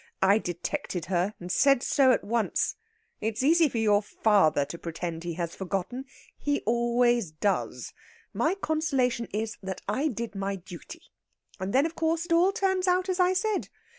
I 0.23 0.39
detected 0.39 1.05
her, 1.05 1.35
and 1.39 1.51
said 1.51 1.83
so 1.83 2.11
at 2.11 2.23
once. 2.23 2.75
It 3.19 3.35
is 3.37 3.43
easy 3.43 3.69
for 3.69 3.77
your 3.77 4.01
father 4.01 4.65
to 4.65 4.79
pretend 4.79 5.23
he 5.23 5.35
has 5.35 5.53
forgotten. 5.53 6.05
He 6.39 6.61
always 6.61 7.29
does. 7.29 7.93
My 8.33 8.55
consolation 8.55 9.27
is 9.31 9.57
that 9.61 9.81
I 9.87 10.07
did 10.07 10.33
my 10.33 10.55
duty. 10.55 11.03
And 11.59 11.71
then, 11.71 11.85
of 11.85 11.93
course, 11.93 12.25
it 12.25 12.33
all 12.33 12.51
turns 12.51 12.87
out 12.87 13.09
as 13.09 13.19
I 13.19 13.33
said. 13.33 13.69